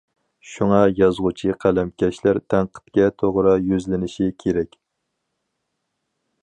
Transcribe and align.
شۇڭا 0.51 0.77
يازغۇچى 0.99 1.51
قەلەمكەشلەر 1.65 2.39
تەنقىدكە 2.53 3.07
توغرا 3.23 3.53
يۈزلىنىشى 3.67 4.33
كېرەك. 4.45 4.79